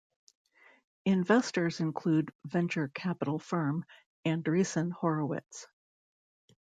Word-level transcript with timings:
Investors 1.05 1.79
include 1.79 2.33
venture 2.43 2.87
capital 2.87 3.37
firm 3.37 3.85
Andreessen 4.25 4.91
Horowitz. 4.91 5.67